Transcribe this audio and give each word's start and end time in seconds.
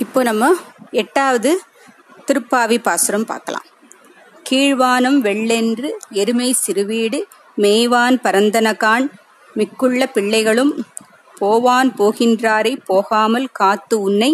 இப்போ 0.00 0.20
நம்ம 0.22 0.44
எட்டாவது 0.92 1.50
திருப்பாவி 2.26 2.78
பாசுரம் 2.78 3.24
பார்க்கலாம். 3.24 3.66
கீழ்வானம் 4.46 5.18
வெள்ளென்று 5.20 5.88
எருமை 6.12 6.50
சிறுவீடு 6.64 7.18
மேய்வான் 7.56 8.16
பரந்தனகான் 8.24 9.06
மிக்குள்ள 9.56 10.02
பிள்ளைகளும் 10.14 10.72
போவான் 11.38 11.90
போகின்றாரை 11.98 12.72
போகாமல் 12.86 13.48
காத்து 13.52 13.96
உன்னை 14.00 14.30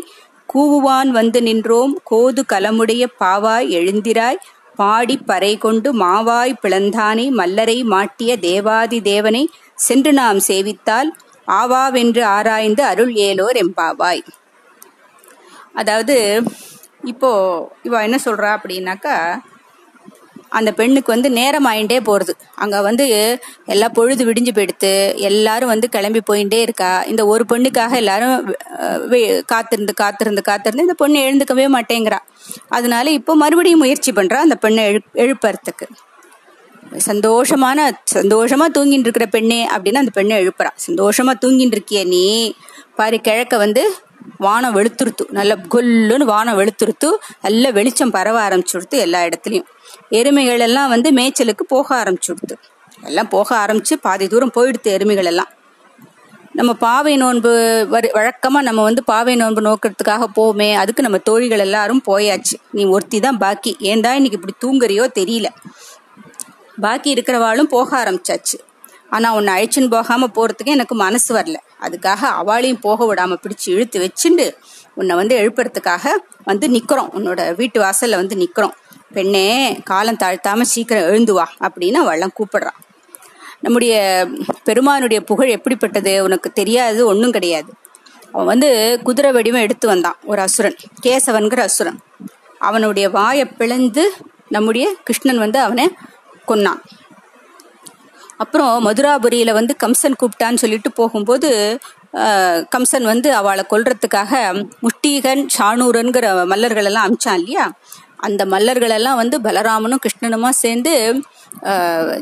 கூவுவான் 0.48 1.11
வந்து 1.11 1.42
நின்றோம் 1.42 1.94
கோது 2.04 2.42
கலமுடைய 2.52 3.04
பாவாய் 3.20 3.68
எழுந்திராய் 3.70 4.42
பாடி 4.76 5.16
பறை 5.26 5.52
கொண்டு 5.56 5.88
மாவாய் 5.94 6.60
பிளந்தானை 6.62 7.26
மல்லரை 7.30 7.78
மாட்டிய 7.84 8.36
தேவாதி 8.36 9.00
தேவனை 9.00 9.44
சென்று 9.78 10.12
நாம் 10.12 10.40
சேவித்தால் 10.48 11.10
ஆவாவென்று 11.48 12.22
ஆராய்ந்து 12.36 12.82
அருள் 12.84 13.12
ஏலோர் 13.28 13.56
எம்பாவாய். 13.56 14.22
அதாவது 15.75 16.16
இப்போ 17.12 17.30
இவ 17.88 18.02
என்ன 18.06 18.19
சொல்றா 18.27 18.51
அப்படின்னாக்கா 18.59 19.16
அந்த 20.59 20.70
பெண்ணுக்கு 20.78 21.10
வந்து 21.12 21.28
நேரம் 21.38 21.66
ஆயிண்டே 21.70 21.97
போறது. 22.09 22.33
அங்க 22.62 22.77
வந்து 22.87 23.05
எல்லா 23.73 23.87
பொழுது 23.97 24.23
விடிஞ்சு 24.28 24.52
போயிடுத்து 24.56 24.91
எல்லாரும் 25.28 25.73
வந்து 25.73 25.87
கிளம்பி 25.95 26.20
போயிட்டே 26.28 26.60
இருக்கா. 26.66 26.91
இந்த 27.12 27.23
ஒரு 27.33 27.45
பெண்ணுக்காக 27.52 27.97
எல்லாரும் 28.02 28.37
காத்திருந்து 29.52 29.95
காத்திருந்து 30.02 30.42
காத்திருந்து 30.50 30.87
இந்த 30.87 30.97
பொண்ணு 31.02 31.24
எழுந்துக்கவே 31.27 31.66
மாட்டேங்கிறா. 31.77 32.20
அதனால 32.77 33.11
இப்போ 33.19 33.34
மறுபடியும் 33.42 33.83
முயற்சி 33.84 34.12
பண்றா 34.12 34.41
அந்த 34.47 34.59
பெண்ணை 34.64 34.84
எழு 34.91 35.02
எழுப்புறதுக்கு. 35.25 35.88
சந்தோஷமான 37.11 37.78
சந்தோஷமா 38.16 38.66
தூங்கிட்டு 38.77 39.06
இருக்கிற 39.09 39.27
பெண்ணே 39.36 39.61
அப்படின்னு 39.75 40.02
அந்த 40.02 40.14
பெண்ணை 40.19 40.34
எழுப்புறா. 40.42 40.72
சந்தோஷமா 40.86 41.33
தூங்கிட்டு 41.45 41.77
இருக்கிய 41.78 42.00
நீ 42.14 42.25
பாரு 42.98 43.16
கிழக்க 43.28 43.55
வந்து 43.64 43.84
வானம் 44.38 44.77
வெளுத்துருத்து 44.77 45.24
நல்ல 45.30 45.56
கொல்லுன்னு 45.74 46.24
வானம் 46.24 46.59
வெளுத்துருத்து 46.59 47.09
நல்ல 47.41 47.70
வெளிச்சம் 47.70 48.11
பரவ 48.11 48.48
ஆரம்பிச்சுடுத்து 48.48 48.98
எல்லா 48.98 49.20
இடத்துலையும். 49.22 49.69
எருமைகள் 50.11 50.58
எல்லாம் 50.58 50.89
வந்து 50.89 51.11
மேய்ச்சலுக்கு 51.12 51.64
போக 51.69 52.05
ஆரம்பிச்சுடுத்து. 52.05 52.56
எல்லாம் 53.03 53.28
போக 53.28 53.56
ஆரம்பிச்சு 53.56 53.95
பாதி 54.00 54.27
தூரம் 54.27 54.55
போயிடுத்து 54.55 54.91
எருமைகள் 54.98 55.25
எல்லாம் 55.25 55.53
நம்ம 56.53 56.73
பாவை 56.73 57.17
நோன்பு 57.17 57.86
வரி 57.89 58.08
வழக்கமாக 58.12 58.64
நம்ம 58.64 58.83
வந்து 58.83 59.05
பாவை 59.05 59.36
நோன்பு 59.36 59.61
நோக்கிறதுக்காக 59.61 60.25
போவோமே 60.36 60.73
அதுக்கு 60.73 61.03
நம்ம 61.03 61.19
தோழிகள் 61.19 61.58
எல்லாரும் 61.58 62.03
போயாச்சு. 62.06 62.56
நீ 62.70 62.84
ஒருத்தி 62.84 63.20
தான் 63.20 63.39
பாக்கி. 63.39 63.77
ஏன்டா 63.80 64.12
இன்னைக்கு 64.12 64.39
இப்படி 64.41 64.55
தூங்குறியோ 64.64 65.06
தெரியல. 65.20 65.47
பாக்கி 66.80 67.14
இருக்கிறவாளும் 67.14 67.62
போக 67.62 68.05
ஆரம்பிச்சாச்சு. 68.05 68.58
ஆனால் 69.11 69.34
உன்னை 69.34 69.51
அழைச்சின்னு 69.55 69.91
போகாமல் 69.91 70.30
போகிறதுக்கு 70.36 70.64
எனக்கு 70.64 70.95
மனசு 70.95 71.34
வரல. 71.34 71.56
அதுக்காக 71.80 72.17
அவளையும் 72.17 72.80
போக 72.80 73.14
விடாம 73.14 73.36
பிடிச்சு 73.42 73.70
இழுத்து 73.70 73.98
வச்சுண்டு 74.00 74.56
உன்னை 74.94 75.17
வந்து 75.17 75.39
எழுப்புறதுக்காக 75.39 76.06
வந்து 76.44 76.69
நிக்கிறோம். 76.69 77.08
உன்னோட 77.19 77.55
வீட்டு 77.55 77.80
வாசல்ல 77.80 78.14
வந்து 78.14 78.36
நிக்கிறோம். 78.36 78.72
பெண்ணே 79.12 79.80
காலம் 79.84 80.17
தாழ்த்தாம 80.17 80.61
சீக்கிரம் 80.61 81.02
எழுந்து 81.02 81.34
வா 81.34 81.52
அப்படின்னு 81.61 81.98
அவள்லாம் 82.05 82.36
கூப்பிடுறான். 82.39 82.80
நம்முடைய 83.61 84.27
பெருமானுடைய 84.64 85.25
புகழ் 85.25 85.48
எப்படிப்பட்டது 85.48 86.25
உனக்கு 86.25 86.52
தெரியாது 86.52 87.06
ஒன்றும் 87.06 87.30
கிடையாது. 87.30 87.72
அவன் 88.33 88.47
வந்து 88.47 89.00
குதிரை 89.02 89.33
வடிவம் 89.33 89.61
எடுத்து 89.61 89.89
வந்தான் 89.89 90.17
ஒரு 90.25 90.41
அசுரன் 90.41 90.77
கேசவன்கிற 91.02 91.58
அசுரன். 91.58 91.98
அவனுடைய 92.58 93.11
வாயை 93.11 93.45
பிளந்து 93.45 94.12
நம்முடைய 94.48 94.95
கிருஷ்ணன் 95.05 95.39
வந்து 95.39 95.58
அவனை 95.58 95.91
கொன்னான். 96.48 96.80
அப்புறம் 98.42 98.72
மதுராபுரியில 98.86 99.50
வந்து 99.52 99.74
கம்சன் 99.82 100.18
கூப்பிட்டான்னு 100.20 100.62
சொல்லிட்டு 100.62 100.90
போகும்போது 100.92 101.50
கம்சன் 102.74 103.06
வந்து 103.12 103.28
அவளை 103.34 103.62
கொல்றதுக்காக 103.70 104.32
முஷ்டீகன் 104.84 105.42
ஷானூரன்கிற 105.56 106.27
மல்லர்கள் 106.52 106.88
எல்லாம் 106.90 107.06
அமிச்சான் 107.06 107.38
இல்லையா? 107.40 107.64
அந்த 108.16 108.42
மல்லர்கள் 108.44 108.94
எல்லாம் 108.98 109.20
வந்து 109.22 109.36
பலராமனும் 109.40 110.02
கிருஷ்ணனுமா 110.05 110.50
சேர்ந்து 110.64 110.92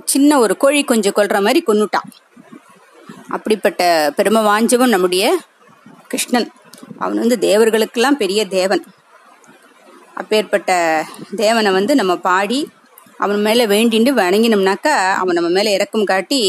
சின்ன 0.05 0.38
ஒரு 0.38 0.55
கோழி 0.56 0.80
கொஞ்சம் 0.84 1.17
கொல்ற 1.17 1.36
மாதிரி 1.40 1.61
கொன்னுட்டான். 1.67 2.08
அப்படிப்பட்ட 3.28 3.83
பெருமை 4.17 4.42
வாஞ்சவன் 4.42 4.95
நம்முடைய 4.95 5.24
கிருஷ்ணன். 6.08 6.48
அவன் 6.98 7.22
வந்து 7.22 7.39
தேவர்களுக்கெல்லாம் 7.40 8.20
பெரிய 8.22 8.40
தேவன். 8.58 8.83
அப்பேற்பட்ட 10.14 10.70
தேவனை 11.36 11.70
வந்து 11.72 11.92
நம்ம 11.95 12.14
பாடி 12.28 12.61
அவன் 13.24 13.40
மேல 13.40 13.66
வேண்டிண்டு 13.66 14.10
வணங்கினோம்னாக்கா 14.20 14.94
அவன் 15.22 15.36
நம்ம 15.38 15.50
மேல 15.50 15.70
இறக்கம் 15.70 16.05
காட்டி 16.05 16.40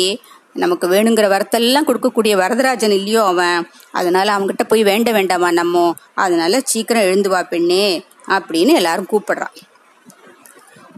நமக்கு 0.53 0.85
வேணுங்கிற 0.87 1.27
வரத்தெல்லாம் 1.35 1.87
கொடுக்கக்கூடிய 1.87 2.33
வரதராஜன் 2.41 2.95
இல்லையோ 2.97 3.21
அவன். 3.25 3.59
அதனால 3.91 4.27
அவங்ககிட்ட 4.35 4.63
போய் 4.67 4.83
வேண்ட 4.83 5.09
வேண்டாமா 5.11 5.49
நம்ம? 5.51 5.83
அதனால 6.15 6.59
சீக்கிரம் 6.63 7.03
எழுந்துவா 7.03 7.41
பெண்ணே 7.43 7.85
அப்படின்னு 8.27 8.73
எல்லாரும் 8.73 9.09
கூப்பிடுறான். 9.11 9.55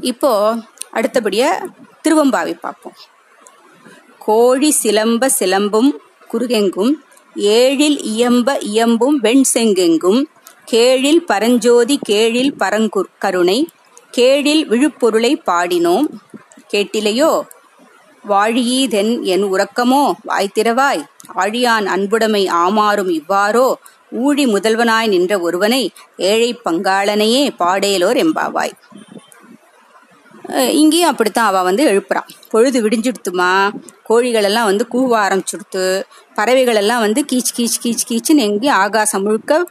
இப்போ 0.01 0.31
அடுத்தபடியா 0.93 1.49
திருவம்பாவை 2.03 2.53
பார்ப்போம். 2.59 2.97
கோழி 4.25 4.69
சிலம்ப 4.83 5.29
சிலம்பும் 5.39 5.91
குருகெங்கும் 6.31 6.93
ஏழில் 7.53 7.99
இயம்ப 8.13 8.49
இயம்பும் 8.73 9.17
வெண் 9.21 9.45
செங்கெங்கும் 9.53 10.21
கேழில் 10.71 11.21
பரஞ்சோதி 11.31 11.95
கேழில் 12.09 12.53
பரங்குர் 12.59 13.11
கருணை 13.19 13.59
கேழில் 14.15 14.63
விழுப்பொருளை 14.67 15.31
பாடினோம். 15.45 16.07
கேட்டிலையோ 16.71 17.31
வாழியீதென் 18.23 19.11
என் 19.23 19.43
உறக்கமோ 19.45 20.03
வாய்த்திரவாய் 20.29 21.01
ஆழியான் 21.35 21.87
அன்புடைமை 21.95 22.43
ஆமாறும் 22.63 23.11
இவ்வாறோ 23.19 23.67
ஊழி 24.17 24.45
முதல்வனாய் 24.45 25.07
நின்ற 25.07 25.33
ஒருவனை 25.39 25.81
ஏழை 26.29 26.49
பங்காளனையே 26.65 27.43
பாடேலோர் 27.59 28.17
எம்பாவாய். 28.17 28.73
இங்கேயும் 30.53 31.09
அப்படித்தான் 31.09 31.47
அவள் 31.47 31.63
வந்து 31.63 31.83
எழுப்புறான் 31.91 32.27
பொழுது 32.49 32.87
விடிஞ்சுடுத்துமா? 32.87 33.71
கோழிகள் 34.03 34.43
எல்லாம் 34.43 34.65
வந்து 34.65 34.85
கூவ 34.91 35.13
ஆரம்பிச்சுடுத்து 35.25 36.03
பறவைகள் 36.33 36.75
எல்லாம் 36.75 36.99
வந்து 36.99 37.25
கீச் 37.31 37.51
கீச் 37.57 37.79
கீச் 37.83 38.05
கீச்சுன்னு 38.09 38.45
எங்கேயும் 38.47 38.75
ஆகாசம் 38.75 39.23
முழுக்க 39.23 39.65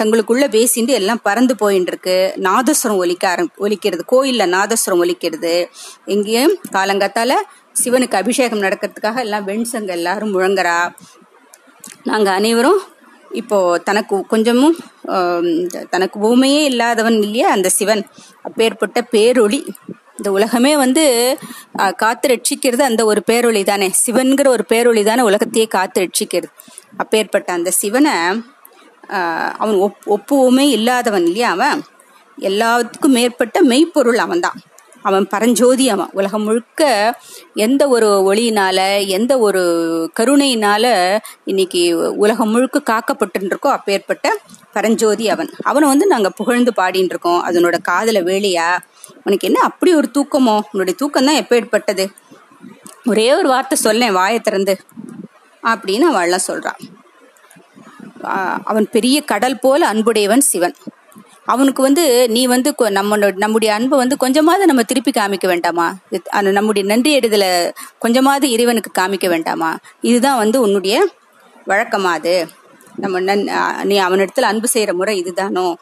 தங்களுக்குள்ள 0.00 0.46
பேசிட்டு 0.56 0.94
எல்லாம் 1.00 1.20
பறந்து 1.22 1.54
போயின்னு 1.60 1.90
இருக்கு 1.92 2.34
நாதஸ்வரம் 2.36 2.96
ஒலிக்க 2.96 3.28
ஆரம் 3.28 3.50
ஒலிக்கிறது 3.58 4.04
கோயிலில் 4.06 4.52
நாதஸ்வரம் 4.52 5.02
ஒலிக்கிறது. 5.04 5.54
எங்கேயும் 6.04 6.56
காலங்காத்தால 6.72 7.32
சிவனுக்கு 7.84 8.14
அபிஷேகம் 8.14 8.62
நடக்கிறதுக்காக 8.62 9.18
எல்லாம் 9.18 9.46
வெண்சங்க 9.48 9.86
எல்லாரும் 9.86 10.38
முழங்குறா. 10.38 10.78
நாங்கள் 12.04 12.32
அனைவரும் 12.32 12.80
இப்போ 13.40 13.58
தனக்கு 13.88 14.16
கொஞ்சமும் 14.32 14.76
தனக்கு 15.90 16.16
ஊமையே 16.30 16.60
இல்லாதவன் 16.70 17.18
இல்லையா 17.22 17.48
அந்த 17.50 17.68
சிவன்? 17.78 18.02
அப்பேற்பட்ட 18.42 18.98
பேரொளி. 19.14 19.60
இந்த 20.18 20.28
உலகமே 20.36 20.72
வந்து 20.82 21.04
காத்து 21.96 22.26
ரட்சிக்கிறது 22.32 22.82
அந்த 22.90 23.02
ஒரு 23.10 23.20
பேரொளி 23.30 23.62
தானே. 23.70 23.88
சிவன்கிற 24.04 24.46
ஒரு 24.48 24.64
பேரொளி 24.72 25.02
தானே 25.04 25.22
உலகத்தையே 25.22 25.66
காத்து 25.76 26.02
ரட்சிக்கிறது. 26.04 26.48
அப்பேற்பட்ட 26.96 27.48
அந்த 27.52 27.70
சிவனை 27.80 28.14
அவன் 29.62 29.78
ஒப் 29.86 30.04
ஒப்புவுமே 30.14 30.66
இல்லாதவன் 30.76 31.26
இல்லையா 31.30 31.50
அவன்? 31.56 31.82
எல்லாத்துக்கும் 32.38 33.16
மேற்பட்ட 33.18 33.58
மெய்ப்பொருள் 33.70 34.20
அவன்தான். 34.26 34.60
அவன் 35.08 35.26
பரஞ்சோதி 35.28 35.86
அவன் 35.88 36.10
உலகம் 36.12 36.42
முழுக்க 36.42 36.82
எந்த 37.54 37.82
ஒரு 37.88 38.08
ஒளியினால 38.28 38.78
எந்த 39.06 39.32
ஒரு 39.38 39.62
கருணையினால 40.20 40.84
இன்னைக்கு 41.44 41.82
உலகம் 42.16 42.50
முழுக்க 42.50 42.82
காக்கப்பட்டு 42.90 43.38
இருக்கோ 43.38 43.70
அப்பேற்பட்ட 43.76 44.26
பரஞ்சோதி 44.72 45.26
அவன். 45.28 45.50
அவனை 45.62 45.88
வந்து 45.88 46.06
நாங்க 46.06 46.30
புகழ்ந்து 46.30 46.72
பாடின்னு 46.76 47.10
இருக்கோம் 47.12 47.40
அதனோட 47.48 47.76
காதல 47.82 48.20
வேலையா? 48.20 48.68
உனக்கு 49.24 49.46
என்ன 49.48 49.60
அப்படி 49.62 49.94
ஒரு 49.94 50.08
தூக்கமோ? 50.14 50.56
உன்னுடைய 50.72 50.96
தூக்கம் 50.96 51.28
தான் 51.28 51.40
எப்பேற்பட்டது 51.42 52.06
ஒரே 53.04 53.26
ஒரு 53.34 53.48
வார்த்தை 53.48 53.78
சொல்லேன் 53.78 54.12
வாயை 54.12 54.40
திறந்து. 54.40 54.74
அப்படின்னு 55.62 56.06
அவள்லாம் 56.12 56.48
சொல்றான். 56.50 56.80
அவன் 58.64 58.86
பெரிய 58.90 59.16
கடல் 59.24 59.58
போல 59.58 59.86
அன்புடையவன் 59.86 60.44
சிவன். 60.50 60.76
அவனுக்கு 61.46 61.82
வந்து 61.82 62.28
நீ 62.28 62.46
வந்து 62.46 62.74
கொ- 62.78 62.82
நம்மளோட 62.82 63.36
நம்முடைய 63.36 63.74
அன்பை 63.74 63.98
வந்து 63.98 64.16
கொஞ்சமாவது 64.16 64.66
நம்ம 64.66 64.82
திருப்பி 64.82 65.10
காமிக்க 65.10 65.46
வேண்டாமா? 65.46 65.96
அந்த 66.30 66.50
நம்முடைய 66.50 66.88
நன்றி 66.88 67.12
எடுதல 67.12 67.74
கொஞ்சமாவது 67.98 68.50
இறைவனுக்கு 68.50 69.02
காமிக்க 69.02 69.28
வேண்டாமா? 69.28 69.78
இதுதான் 70.00 70.36
வந்து 70.36 70.60
உன்னுடைய 70.60 71.08
வழக்கமா 71.66 72.10
அது. 72.10 72.48
நம்ம 72.96 73.20
நன் 73.20 73.50
நீ 73.82 74.00
அவனிடத்துல 74.00 74.40
அன்பு 74.40 74.68
செய்யற 74.72 74.92
முறை 74.92 75.22
இதுதானோ? 75.22 75.74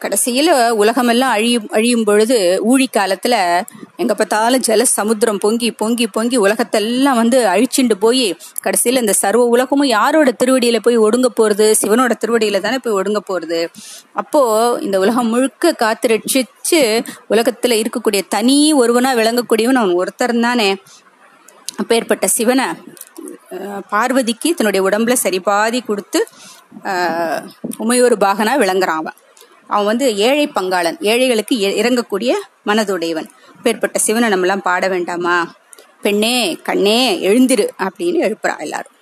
கடைசியில 0.00 0.70
உலகமெல்லாம் 0.70 1.30
அழியும் 1.30 1.68
அழியும் 1.70 2.04
பொழுது 2.04 2.58
ஊழி 2.62 2.88
காலத்துல 2.92 3.62
எங்க 3.98 4.12
பார்த்தாலும் 4.14 4.64
ஜல 4.66 4.84
சமுத்திரம் 4.96 5.38
பொங்கி 5.44 5.68
பொங்கி 5.80 6.06
பொங்கி 6.16 6.36
உலகத்தெல்லாம் 6.38 7.18
வந்து 7.20 7.38
அழிச்சுண்டு 7.52 7.94
போய் 8.04 8.26
கடைசியில 8.64 9.02
இந்த 9.04 9.14
சர்வ 9.22 9.42
உலகமும் 9.54 9.90
யாரோட 9.96 10.28
திருவடியில 10.40 10.78
போய் 10.86 10.98
ஒடுங்க 11.06 11.28
போறது? 11.40 11.66
சிவனோட 11.80 12.12
திருவடியில 12.22 12.60
தானே 12.66 12.78
போய் 12.84 12.96
ஒடுங்க 12.98 13.20
போறது? 13.30 13.60
அப்போ 14.20 14.42
இந்த 14.86 14.96
உலகம் 15.04 15.30
முழுக்க 15.34 15.72
காத்து 15.82 16.10
ரட்சிச்சு 16.14 16.80
உலகத்துல 17.32 17.78
இருக்கக்கூடிய 17.82 18.22
தனி 18.36 18.58
ஒருவனா 18.82 19.12
விளங்கக்கூடியவன் 19.20 19.80
அவன் 19.82 19.98
ஒருத்தர் 20.02 20.40
தானே. 20.46 20.68
அப்பேற்பட்ட 21.82 22.26
சிவனை 22.36 22.66
பார்வதிக்கு 23.92 24.48
தன்னுடைய 24.58 24.82
உடம்புல 24.88 25.14
சரிபாதி 25.24 25.80
கொடுத்து 25.88 26.20
உமையோரு 26.84 27.82
உமையொரு 27.84 28.16
பாகனா 28.24 28.52
விளங்குறான் 28.62 29.00
அவன். 29.02 29.18
அவன் 29.68 29.84
வந்து 29.84 30.16
ஏழை 30.16 30.48
பங்காளன். 30.48 31.00
ஏழைகளுக்கு 31.00 31.56
இறங்கக்கூடிய 31.56 32.32
மனதுடையவன். 32.66 33.26
பேர்பட்ட 33.64 33.96
சிவனை 33.96 34.28
நம்மலாம் 34.28 34.56
பாட 34.56 34.88
வேண்டாமா? 34.88 35.54
பெண்ணே 36.02 36.56
கண்ணே 36.62 37.18
எழுந்திரு 37.22 37.68
அப்படின்னு 37.78 38.34
எழுப்புறா 38.34 38.58
எல்லாரும். 38.58 38.95